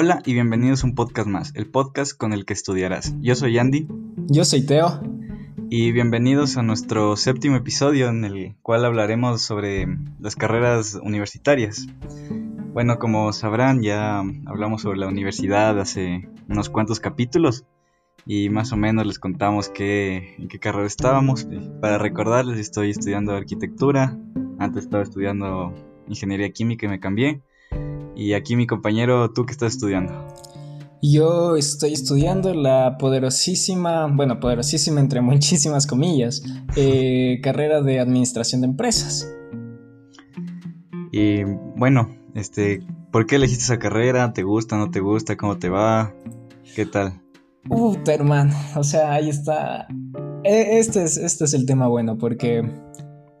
[0.00, 3.16] Hola y bienvenidos a un podcast más, el podcast con el que estudiarás.
[3.20, 3.88] Yo soy Andy.
[4.28, 5.00] Yo soy Teo.
[5.70, 9.88] Y bienvenidos a nuestro séptimo episodio en el cual hablaremos sobre
[10.20, 11.88] las carreras universitarias.
[12.72, 17.64] Bueno, como sabrán, ya hablamos sobre la universidad hace unos cuantos capítulos
[18.24, 21.48] y más o menos les contamos qué, en qué carrera estábamos.
[21.80, 24.16] Para recordarles, estoy estudiando arquitectura,
[24.60, 25.74] antes estaba estudiando
[26.06, 27.42] ingeniería química y me cambié.
[28.18, 30.12] Y aquí mi compañero, ¿tú qué estás estudiando?
[31.00, 36.42] Yo estoy estudiando la poderosísima, bueno, poderosísima entre muchísimas comillas,
[36.74, 39.32] eh, carrera de administración de empresas.
[41.12, 41.44] Y
[41.76, 44.32] bueno, este, ¿por qué elegiste esa carrera?
[44.32, 45.36] ¿Te gusta, no te gusta?
[45.36, 46.12] ¿Cómo te va?
[46.74, 47.22] ¿Qué tal?
[47.68, 49.86] Puta, hermano, o sea, ahí está.
[50.42, 52.68] E, este es, este es el tema bueno, porque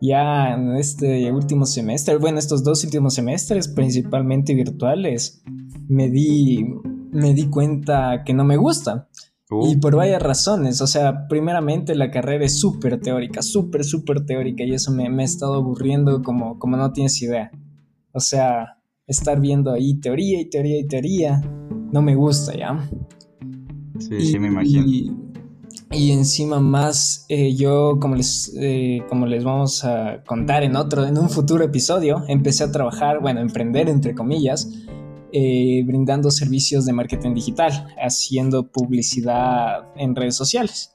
[0.00, 5.42] ya en este último semestre, bueno, estos dos últimos semestres, principalmente virtuales,
[5.88, 6.64] me di,
[7.12, 9.08] me di cuenta que no me gusta.
[9.50, 9.80] Y uh.
[9.80, 14.74] por varias razones, o sea, primeramente la carrera es súper teórica, súper, súper teórica y
[14.74, 17.50] eso me, me, ha estado aburriendo como, como no tienes idea.
[18.12, 21.40] O sea, estar viendo ahí teoría y teoría y teoría,
[21.92, 22.90] no me gusta ya.
[23.98, 24.84] Sí, sí, me imagino.
[24.86, 25.16] Y
[25.90, 31.16] encima más, eh, yo como les, eh, como les vamos a contar en otro, en
[31.18, 34.68] un futuro episodio, empecé a trabajar, bueno, emprender entre comillas,
[35.32, 40.94] eh, brindando servicios de marketing digital, haciendo publicidad en redes sociales.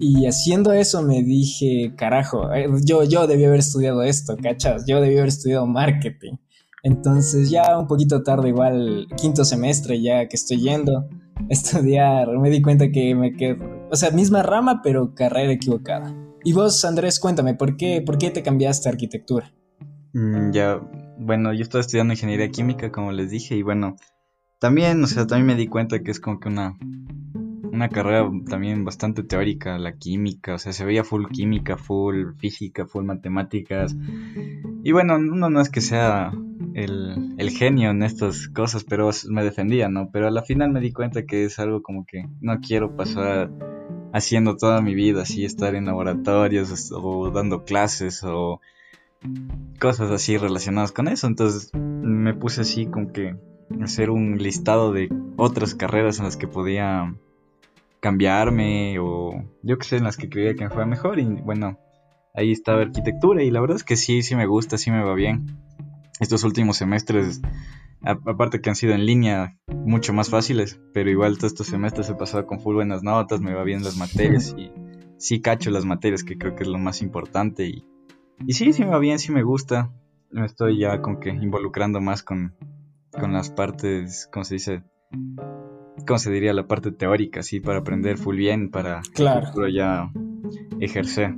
[0.00, 2.48] Y haciendo eso me dije, carajo,
[2.84, 4.84] yo, yo debí haber estudiado esto, ¿cachas?
[4.86, 6.34] Yo debí haber estudiado marketing.
[6.82, 11.08] Entonces ya un poquito tarde, igual quinto semestre ya que estoy yendo,
[11.48, 13.56] estudiar, me di cuenta que me quedé,
[13.92, 16.14] o sea, misma rama, pero carrera equivocada.
[16.42, 19.52] Y vos, Andrés, cuéntame, ¿por qué, por qué te cambiaste arquitectura?
[20.14, 20.80] Mm, ya,
[21.18, 23.96] bueno, yo estaba estudiando ingeniería química, como les dije, y bueno,
[24.58, 26.78] también, o sea, también me di cuenta que es como que una,
[27.70, 32.86] una carrera también bastante teórica, la química, o sea, se veía full química, full física,
[32.86, 33.94] full matemáticas.
[34.82, 36.32] Y bueno, uno no es que sea
[36.74, 40.10] el, genio en estas cosas, pero me defendía, ¿no?
[40.10, 43.50] Pero a la final me di cuenta que es algo como que no quiero pasar
[44.12, 48.60] haciendo toda mi vida, así estar en laboratorios o dando clases o
[49.80, 51.26] cosas así relacionadas con eso.
[51.26, 53.36] Entonces me puse así como que
[53.82, 57.14] hacer un listado de otras carreras en las que podía
[58.00, 61.78] cambiarme o yo que sé, en las que creía que me fue mejor y bueno,
[62.34, 65.14] ahí estaba arquitectura y la verdad es que sí, sí me gusta, sí me va
[65.14, 65.56] bien
[66.20, 67.40] estos últimos semestres,
[68.04, 72.14] aparte que han sido en línea, mucho más fáciles, pero igual todos estos semestres he
[72.14, 74.72] pasado con full buenas notas, me va bien las materias y
[75.18, 77.66] sí cacho las materias, que creo que es lo más importante.
[77.66, 77.84] Y,
[78.46, 79.90] y sí, sí me va bien, sí me gusta.
[80.30, 82.54] Me estoy ya con que involucrando más con,
[83.12, 84.82] con las partes, ¿cómo se dice?
[86.06, 86.54] ¿Cómo se diría?
[86.54, 89.68] La parte teórica, sí, para aprender full bien, para claro.
[89.68, 90.10] ya
[90.80, 91.34] ejercer.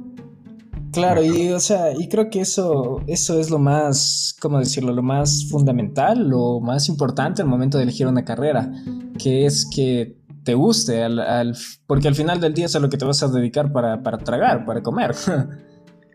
[0.95, 4.93] Claro, y o sea, y creo que eso, eso es lo más, ¿cómo decirlo?
[4.93, 8.73] Lo más fundamental, lo más importante al momento de elegir una carrera,
[9.19, 11.57] que es que te guste, al,
[11.87, 14.19] porque al final del día es a lo que te vas a dedicar para, para
[14.19, 15.15] tragar, para comer.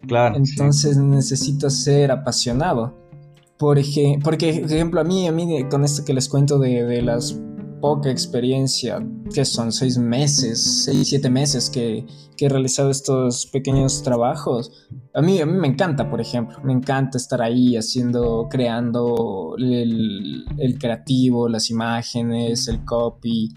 [0.07, 0.37] Claro.
[0.37, 2.97] Entonces necesitas ser apasionado.
[3.57, 6.85] Por ejemplo, porque, por ejemplo, a mí, a mí con esto que les cuento de,
[6.85, 7.37] de las
[7.79, 12.05] poca experiencia, que son seis meses, seis, siete meses que,
[12.37, 14.87] que, he realizado estos pequeños trabajos.
[15.13, 20.45] A mí, a mí me encanta, por ejemplo, me encanta estar ahí haciendo, creando el,
[20.57, 23.53] el creativo, las imágenes, el copy,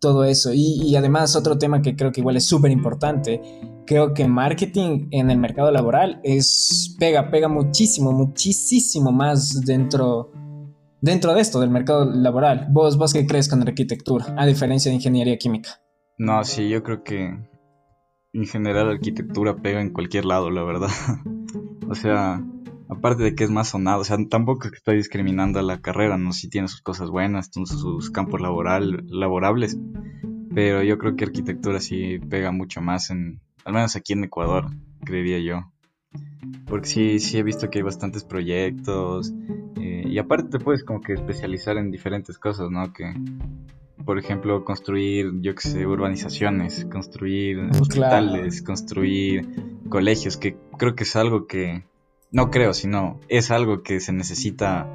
[0.00, 0.52] todo eso.
[0.52, 3.40] Y, y además otro tema que creo que igual es súper importante,
[3.86, 10.32] creo que marketing en el mercado laboral es, pega, pega muchísimo, muchísimo más dentro
[11.02, 12.68] dentro de esto, del mercado laboral.
[12.70, 15.80] ¿Vos, vos qué crees con arquitectura, a diferencia de ingeniería química?
[16.16, 17.36] No, sí, yo creo que
[18.32, 20.88] en general arquitectura pega en cualquier lado, la verdad.
[21.88, 22.42] o sea,
[22.88, 26.32] aparte de que es más sonado, o sea, tampoco estoy discriminando a la carrera, ¿no?
[26.32, 29.76] Si tiene sus cosas buenas, sus campos laboral, laborables,
[30.54, 34.70] pero yo creo que arquitectura sí pega mucho más en, al menos aquí en Ecuador,
[35.04, 35.72] creería yo.
[36.66, 39.32] Porque sí, sí he visto que hay bastantes proyectos,
[40.12, 42.92] y aparte te puedes como que especializar en diferentes cosas, ¿no?
[42.92, 43.14] Que,
[44.04, 49.48] por ejemplo, construir, yo qué sé, urbanizaciones, construir hospitales, construir
[49.88, 51.86] colegios, que creo que es algo que,
[52.30, 54.86] no creo, sino es algo que se necesita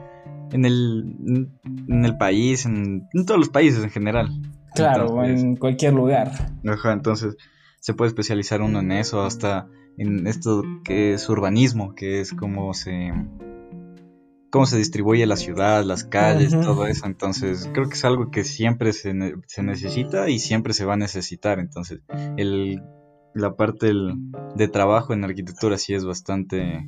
[0.52, 1.50] en el,
[1.88, 4.30] en el país, en, todos los países en general.
[4.76, 6.32] Claro, en cualquier lugar.
[6.64, 7.38] Ajá, entonces
[7.80, 12.74] se puede especializar uno en eso, hasta en esto que es urbanismo, que es como
[12.74, 13.12] se
[14.50, 17.06] cómo se distribuye la ciudad, las calles, todo eso.
[17.06, 19.14] Entonces, creo que es algo que siempre se,
[19.46, 21.60] se, necesita y siempre se va a necesitar.
[21.60, 22.00] Entonces,
[22.38, 22.82] el,
[23.34, 23.92] la parte
[24.56, 26.84] de trabajo en arquitectura sí es bastante,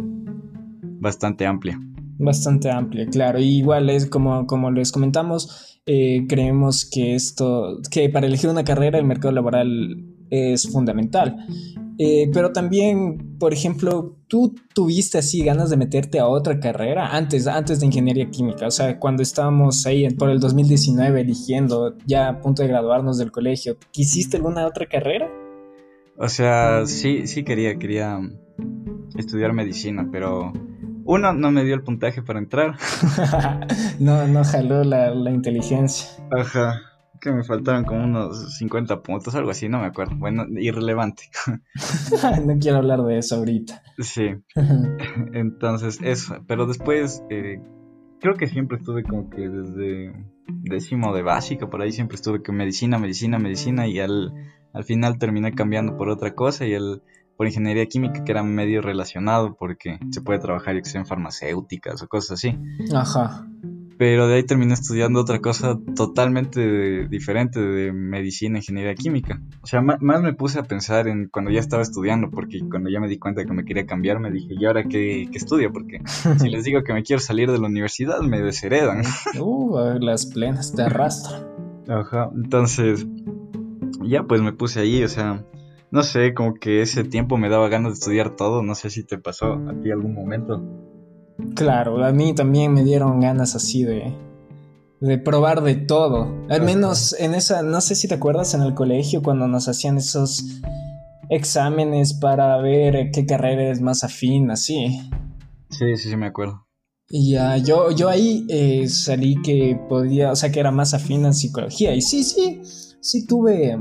[0.99, 1.79] bastante amplia.
[2.17, 3.39] Bastante amplia, claro.
[3.39, 8.63] Y igual es como, como les comentamos, eh, creemos que esto, que para elegir una
[8.63, 11.45] carrera el mercado laboral es fundamental.
[12.01, 17.45] Eh, pero también, por ejemplo, tú tuviste así ganas de meterte a otra carrera antes,
[17.45, 18.67] antes de ingeniería química.
[18.67, 23.33] O sea, cuando estábamos ahí por el 2019 eligiendo, ya a punto de graduarnos del
[23.33, 25.29] colegio, ¿quisiste alguna otra carrera?
[26.17, 28.17] O sea, sí, sí quería, quería
[29.17, 30.53] estudiar medicina, pero
[31.03, 32.77] uno no me dio el puntaje para entrar.
[33.99, 36.07] no, no jaló la, la inteligencia.
[36.31, 36.88] Ajá
[37.19, 40.15] que me faltaron como unos 50 puntos, algo así, no me acuerdo.
[40.15, 41.23] Bueno, irrelevante.
[42.45, 43.81] no quiero hablar de eso ahorita.
[43.99, 44.35] Sí.
[45.33, 46.43] Entonces, eso.
[46.47, 47.61] Pero después, eh,
[48.19, 50.13] creo que siempre estuve como que desde
[50.47, 54.33] décimo de básica, por ahí siempre estuve con medicina, medicina, medicina, y al,
[54.73, 57.01] al final terminé cambiando por otra cosa y el
[57.37, 62.31] por ingeniería química que era medio relacionado porque se puede trabajar en farmacéuticas o cosas
[62.31, 62.59] así.
[62.93, 63.47] Ajá
[63.99, 69.41] pero de ahí terminé estudiando otra cosa totalmente diferente de medicina, ingeniería química.
[69.61, 73.01] O sea, más, me puse a pensar en cuando ya estaba estudiando, porque cuando ya
[73.01, 75.73] me di cuenta que me quería cambiar, me dije, ¿y ahora qué, qué estudio?
[75.73, 79.03] Porque si les digo que me quiero salir de la universidad, me desheredan.
[79.37, 81.43] Uh, las plenas te arrastran.
[81.89, 83.05] Ajá, entonces,
[84.01, 85.45] ya pues me puse ahí, o sea,
[85.91, 89.03] no sé, como que ese tiempo me daba ganas de estudiar todo, no sé si
[89.03, 90.88] te pasó a ti algún momento.
[91.55, 94.13] Claro, a mí también me dieron ganas así de,
[94.99, 96.45] de probar de todo.
[96.49, 99.97] Al menos en esa, no sé si te acuerdas en el colegio cuando nos hacían
[99.97, 100.61] esos
[101.29, 104.99] exámenes para ver qué carrera es más afín, así.
[105.69, 106.65] Sí, sí, sí, me acuerdo.
[107.09, 111.25] Y ya, yo, yo ahí eh, salí que podía, o sea, que era más afín
[111.25, 111.95] en psicología.
[111.95, 112.61] Y sí, sí,
[113.01, 113.77] sí tuve,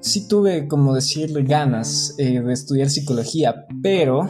[0.00, 4.28] sí tuve, como decir, ganas eh, de estudiar psicología, pero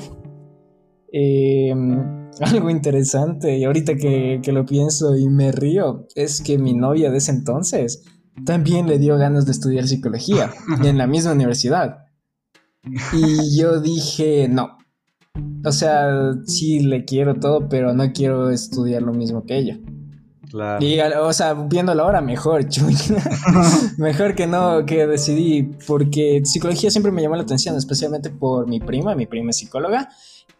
[1.12, 1.72] eh,
[2.40, 7.18] algo interesante, y ahorita que, lo pienso y me río, es que mi novia de
[7.18, 8.04] ese entonces
[8.44, 10.52] también le dio ganas de estudiar psicología
[10.84, 11.98] en la misma universidad.
[13.12, 14.78] Y yo dije, no.
[15.64, 19.80] O sea, sí le quiero todo, pero no quiero estudiar lo mismo que ella.
[20.56, 20.82] Claro.
[20.82, 22.94] Y, o sea, viéndolo ahora, mejor, chuy.
[23.98, 28.80] mejor que no, que decidí, porque psicología siempre me llamó la atención, especialmente por mi
[28.80, 30.08] prima, mi prima es psicóloga,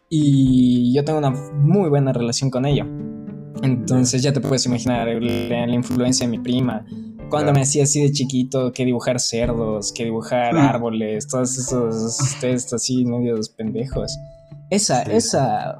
[0.07, 2.85] y yo tengo una muy buena relación con ella.
[3.63, 6.85] Entonces ya te puedes imaginar la, influencia de mi prima.
[7.31, 10.57] Cuando me hacía así de chiquito, que dibujar cerdos, que dibujar mm.
[10.59, 14.15] árboles, todos esos test así medios pendejos.
[14.69, 15.79] Esa, esa,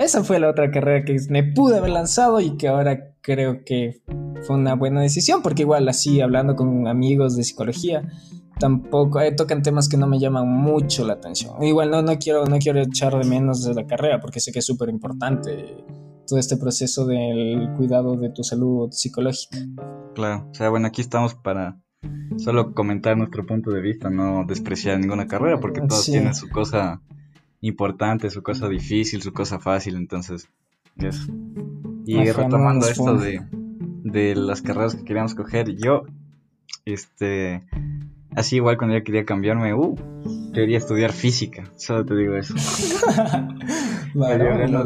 [0.00, 4.02] esa fue la otra carrera que me pude haber lanzado y que ahora creo que
[4.46, 8.08] fue una buena decisión, porque igual así hablando con amigos de psicología,
[8.58, 11.62] tampoco eh, tocan temas que no me llaman mucho la atención.
[11.62, 14.60] Igual no, no, quiero, no quiero echar de menos de la carrera porque sé que
[14.60, 15.84] es súper importante
[16.26, 19.58] todo este proceso del cuidado de tu salud psicológica.
[20.14, 21.78] Claro, o sea, bueno, aquí estamos para
[22.38, 27.02] solo comentar nuestro punto de vista, no despreciar ninguna carrera porque todos tienen su cosa
[27.60, 30.48] importante, su cosa difícil, su cosa fácil, entonces,
[30.96, 31.32] eso.
[32.06, 33.42] Y retomando esto de,
[34.02, 36.04] de las carreras que queríamos coger, yo,
[36.84, 37.62] este,
[38.34, 39.96] Así igual cuando yo quería cambiarme, uh,
[40.54, 42.54] quería estudiar física, solo te digo eso.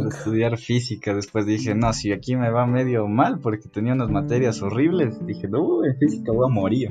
[0.08, 4.62] estudiar física, después dije, no, si aquí me va medio mal porque tenía unas materias
[4.62, 6.90] horribles, dije, no, en física voy a morir.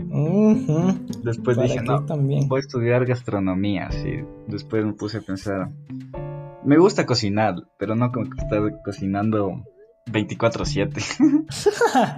[1.24, 4.24] Después dije, no, voy a estudiar gastronomía, sí.
[4.48, 5.70] Después me puse a pensar,
[6.66, 9.64] me gusta cocinar, pero no como que estar cocinando
[10.08, 11.46] 24/7.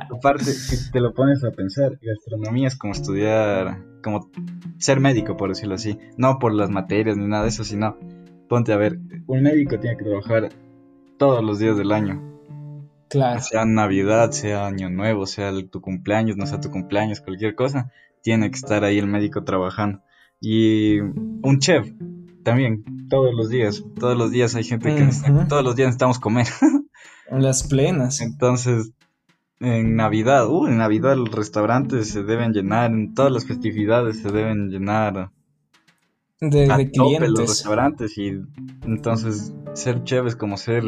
[0.18, 4.30] Aparte, si te lo pones a pensar, gastronomía es como estudiar, como
[4.78, 5.98] ser médico, por decirlo así.
[6.18, 7.98] No por las materias ni nada de eso, sino,
[8.48, 10.50] ponte a ver, un médico tiene que trabajar
[11.18, 12.22] todos los días del año.
[13.10, 13.40] Claro.
[13.40, 18.50] Sea Navidad, sea Año Nuevo, sea tu cumpleaños, no sea tu cumpleaños, cualquier cosa, tiene
[18.50, 20.02] que estar ahí el médico trabajando.
[20.42, 21.92] Y un chef,
[22.44, 25.10] también, todos los días, todos los días hay gente que
[25.48, 26.48] todos los días necesitamos comer.
[27.28, 28.22] En las plenas.
[28.22, 28.92] Entonces,
[29.60, 34.32] en Navidad, uh, en Navidad los restaurantes se deben llenar, en todas las festividades se
[34.32, 35.32] deben llenar.
[36.42, 37.30] De, clientes.
[37.30, 38.34] los restaurantes y
[38.86, 40.84] entonces ser chévere es como ser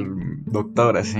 [0.45, 1.19] doctor así.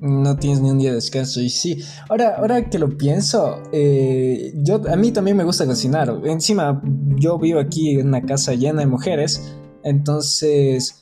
[0.00, 1.80] No tienes ni un día de descanso y sí.
[2.08, 6.12] Ahora, ahora que lo pienso, eh, yo a mí también me gusta cocinar.
[6.24, 6.82] Encima
[7.16, 10.98] yo vivo aquí en una casa llena de mujeres, entonces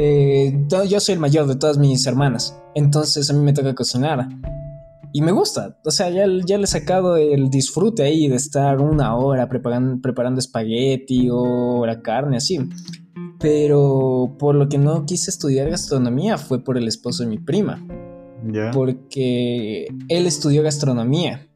[0.00, 4.28] Eh, yo soy el mayor de todas mis hermanas, entonces a mí me toca cocinar.
[5.12, 8.80] Y me gusta, o sea, ya, ya le he sacado el disfrute ahí de estar
[8.80, 12.58] una hora preparando, preparando espagueti o la carne, así.
[13.40, 17.86] Pero por lo que no quise estudiar gastronomía fue por el esposo de mi prima.
[18.72, 21.48] Porque él estudió gastronomía.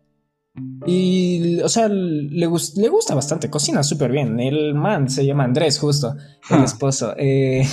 [0.86, 4.38] Y, o sea, le, le gusta bastante, cocina súper bien.
[4.38, 6.14] El man se llama Andrés, justo,
[6.50, 7.14] el esposo.
[7.16, 7.66] Eh,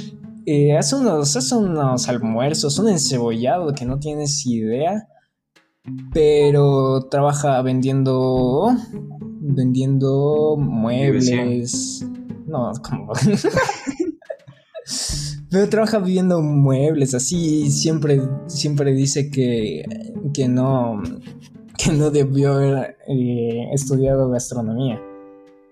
[0.46, 5.08] eh, hace, unos, hace unos almuerzos, un encebollado que no tienes idea.
[6.12, 8.68] Pero trabaja vendiendo.
[9.40, 12.04] Vendiendo muebles.
[12.46, 13.12] No, como.
[15.50, 19.84] Pero trabaja viviendo muebles, así siempre, siempre dice que,
[20.34, 21.02] que no,
[21.78, 25.00] que no debió haber eh, estudiado gastronomía.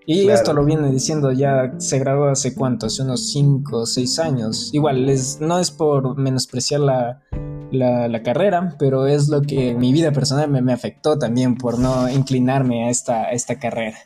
[0.07, 4.19] Y esto lo viene diciendo ya, se graduó hace cuánto, hace unos 5 o 6
[4.19, 4.69] años.
[4.71, 5.07] Igual,
[5.39, 7.23] no es por menospreciar la,
[7.71, 12.85] la, carrera, pero es lo que mi vida personal me, afectó también por no inclinarme
[12.85, 13.97] a esta, esta carrera.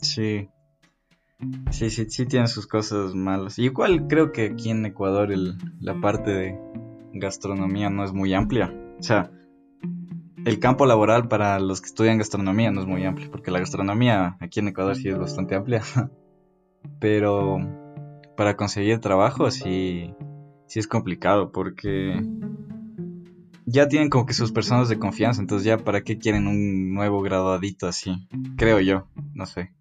[0.00, 0.48] Sí,
[1.70, 3.58] Sí, sí, sí tiene sus cosas malas.
[3.58, 5.30] Igual creo que aquí en Ecuador
[5.80, 6.60] la parte de
[7.14, 8.72] gastronomía no es muy amplia.
[8.98, 9.30] O sea,
[10.44, 14.36] el campo laboral para los que estudian gastronomía no es muy amplio, porque la gastronomía
[14.40, 15.82] aquí en Ecuador sí es bastante amplia.
[17.00, 17.58] Pero
[18.36, 20.14] para conseguir trabajo sí,
[20.66, 22.20] sí es complicado, porque
[23.66, 27.22] ya tienen como que sus personas de confianza, entonces ya para qué quieren un nuevo
[27.22, 28.26] graduadito así,
[28.56, 29.72] creo yo, no sé.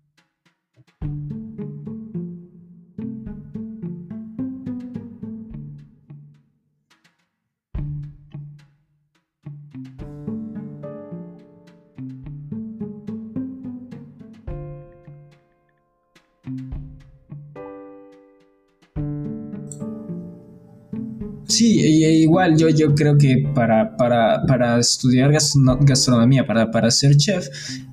[21.62, 21.80] Sí,
[22.24, 27.50] igual yo, yo creo que para, para, estudiar gastronomía, para, para ser chef,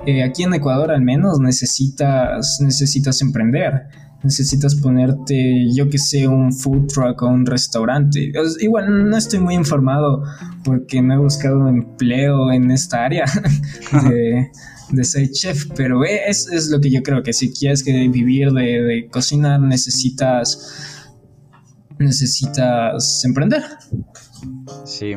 [0.07, 3.83] eh, aquí en Ecuador al menos necesitas, necesitas emprender.
[4.25, 8.33] Necesitas ponerte, yo que sé, un food truck o un restaurante.
[8.59, 10.23] Igual no estoy muy informado
[10.65, 13.27] porque no he buscado empleo en esta área
[14.93, 18.51] de, ser chef, pero es, es lo que yo creo que si quieres que vivir
[18.53, 20.97] de, de cocina necesitas
[22.05, 23.63] necesitas emprender.
[24.85, 25.15] Sí,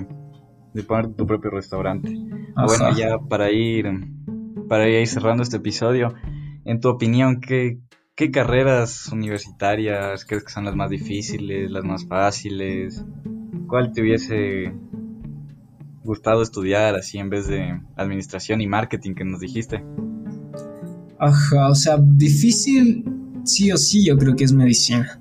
[0.74, 2.16] de poner tu propio restaurante.
[2.56, 3.86] Bueno, ya para ir,
[4.68, 6.14] para ir cerrando este episodio,
[6.66, 7.80] en tu opinión, ¿qué,
[8.16, 13.04] ¿qué carreras universitarias crees que son las más difíciles, las más fáciles?
[13.68, 14.74] ¿Cuál te hubiese
[16.04, 19.84] gustado estudiar así en vez de administración y marketing que nos dijiste?
[21.20, 23.06] Ajá, o sea, difícil
[23.44, 25.21] sí o sí yo creo que es medicina.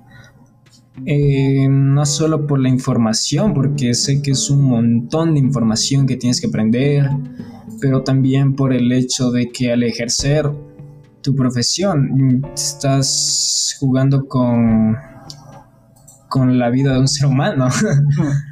[1.05, 6.17] Eh, no solo por la información, porque sé que es un montón de información que
[6.17, 7.09] tienes que aprender,
[7.79, 10.51] pero también por el hecho de que al ejercer
[11.21, 14.97] tu profesión estás jugando con,
[16.29, 17.69] con la vida de un ser humano.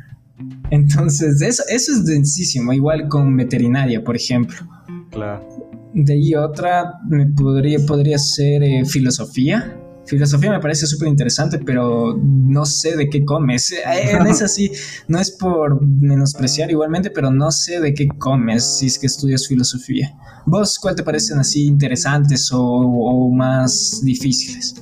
[0.71, 4.57] Entonces, eso, eso es densísimo, igual con veterinaria, por ejemplo.
[5.11, 5.47] Claro.
[5.93, 9.75] De ahí otra me podría, podría ser eh, filosofía
[10.09, 13.73] filosofía me parece súper interesante, pero no sé de qué comes.
[13.89, 14.71] Eh, en esa sí,
[15.07, 19.47] no es por menospreciar igualmente, pero no sé de qué comes si es que estudias
[19.47, 20.13] filosofía.
[20.45, 24.75] ¿Vos cuál te parecen así interesantes o, más difíciles?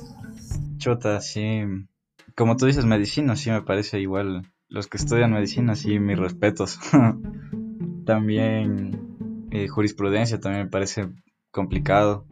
[0.78, 1.62] Chota, sí.
[2.36, 4.42] Como tú dices, medicina sí me parece igual.
[4.68, 6.78] Los que estudian medicina, sí, mis respetos.
[8.04, 11.08] también eh, jurisprudencia también me parece
[11.50, 12.26] complicado.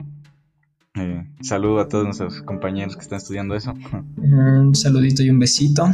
[0.97, 3.75] Eh, saludo a todos nuestros compañeros que están estudiando eso.
[4.17, 5.87] Un saludito y un besito.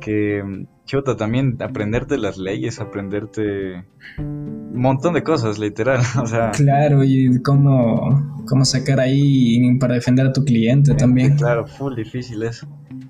[0.00, 3.84] Que, chota, también aprenderte las leyes, aprenderte
[4.18, 6.00] un montón de cosas, literal.
[6.22, 11.36] O sea, claro, y cómo, cómo sacar ahí para defender a tu cliente también.
[11.36, 12.66] Claro, full difícil eso.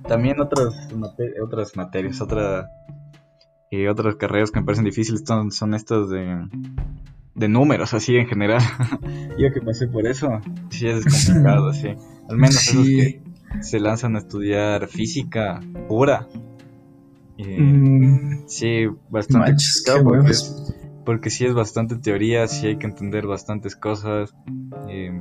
[0.07, 0.89] También otras,
[1.43, 2.69] otras materias, otra,
[3.71, 6.47] y otras carreras que me parecen difíciles son, son estas de
[7.35, 8.61] de números así en general.
[9.39, 11.89] Yo que pasé por eso, sí es complicado, sí.
[12.29, 13.23] Al menos los que
[13.61, 16.29] se lanzan a estudiar física pura.
[17.39, 18.47] Mm.
[18.47, 20.33] Sí, bastante complicado porque,
[21.05, 24.35] porque, sí es bastante teoría, sí hay que entender bastantes cosas.
[24.89, 25.21] Eh,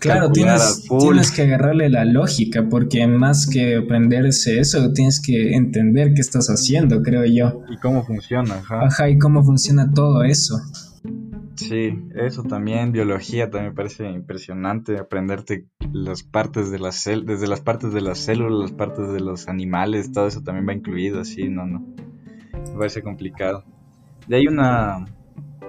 [0.00, 6.12] Claro, tienes, tienes, que agarrarle la lógica, porque más que aprenderse eso, tienes que entender
[6.14, 7.62] qué estás haciendo, creo yo.
[7.70, 8.86] Y cómo funciona, ajá.
[8.86, 10.60] Ajá, y cómo funciona todo eso.
[11.56, 17.48] Sí, eso también, biología también me parece impresionante, aprenderte las partes de las células, desde
[17.48, 21.20] las partes de las células, las partes de los animales, todo eso también va incluido,
[21.20, 23.64] así, no, no, me parece complicado.
[24.28, 25.06] De ahí una,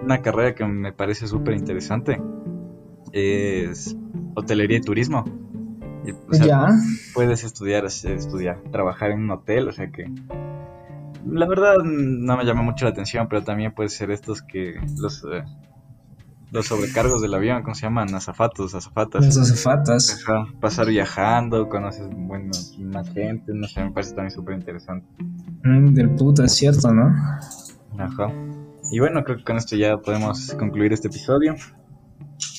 [0.03, 2.21] una carrera que me parece súper interesante,
[3.11, 3.95] es
[4.35, 5.25] hotelería y turismo.
[6.31, 6.67] ya.
[7.13, 10.09] Puedes estudiar, estudiar, trabajar en un hotel, o sea que
[11.25, 15.23] la verdad no me llama mucho la atención, pero también puede ser estos que los
[15.31, 15.43] eh,
[16.51, 18.13] los sobrecargos del avión, ¿cómo se llaman?
[18.15, 19.25] Azafatos, azafatas.
[19.25, 20.23] Los azafatas.
[20.61, 25.05] pasar viajando, conoces bueno, más gente, no sé, me parece también súper interesante.
[25.63, 27.13] Mm, del puto, es cierto, ¿no?
[27.97, 28.31] Ajá.
[28.91, 31.55] Y bueno, creo que con esto ya podemos concluir este episodio.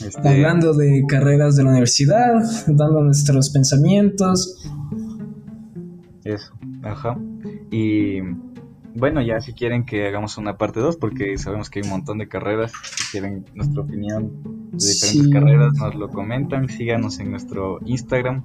[0.05, 0.29] Este...
[0.29, 4.65] Hablando de carreras de la universidad, dando nuestros pensamientos.
[6.25, 7.19] Eso, ajá.
[7.71, 8.21] Y
[8.95, 12.19] bueno, ya si quieren que hagamos una parte 2, porque sabemos que hay un montón
[12.19, 14.33] de carreras, si quieren nuestra opinión
[14.73, 18.45] de diferentes carreras, nos lo comentan, síganos en nuestro Instagram.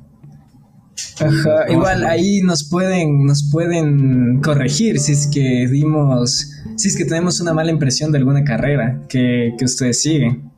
[1.20, 7.06] Ajá, igual ahí nos pueden, nos pueden corregir si es que dimos, si es que
[7.06, 10.52] tenemos una mala impresión de alguna carrera que, que ustedes siguen.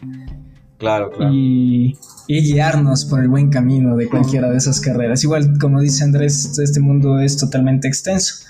[0.78, 1.34] Claro, claro.
[1.34, 5.24] Y, y, guiarnos por el buen camino de cualquiera de esas carreras.
[5.24, 8.46] Igual, como dice Andrés, este mundo es totalmente extenso.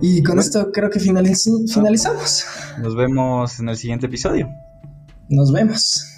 [0.00, 2.44] Y con esto creo que finalizamos.
[2.78, 4.48] Nos vemos en el siguiente episodio.
[5.28, 6.15] Nos vemos.